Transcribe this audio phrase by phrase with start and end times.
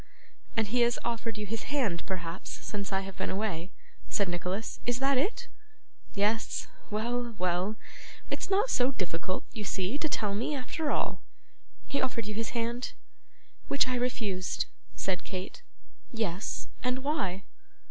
[0.57, 3.69] 'And he has offered you his hand, perhaps, since I have been away,'
[4.09, 5.47] said Nicholas; 'is that it?
[6.15, 6.65] Yes.
[6.89, 7.75] Well, well;
[8.31, 11.21] it is not so difficult, you see, to tell me, after all.
[11.85, 12.93] He offered you his hand?'
[13.67, 15.61] 'Which I refused,' said Kate.
[16.11, 17.43] 'Yes; and why?